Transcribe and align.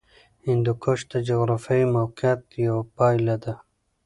هندوکش 0.47 0.99
د 1.11 1.13
جغرافیایي 1.27 1.85
موقیعت 1.95 2.41
یوه 2.65 2.81
پایله 2.97 3.35
ده. 3.43 3.53